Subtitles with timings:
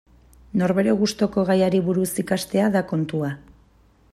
[0.61, 3.31] Norbere gustuko gaiari buruz ikastea da kontua.